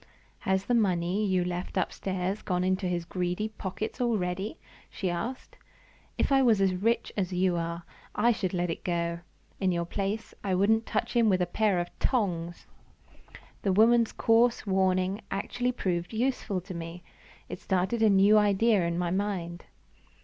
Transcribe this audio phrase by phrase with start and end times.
[0.39, 4.57] "Has the money you left upstairs gone into his greedy pockets already?"
[4.89, 5.57] she asked.
[6.17, 7.83] "If I was as rich as you are,
[8.15, 9.19] I should let it go.
[9.59, 12.65] In your place, I wouldn't touch him with a pair of tongs!"
[13.61, 17.03] The woman's coarse warning actually proved useful to me;
[17.47, 19.65] it started a new idea in my mind!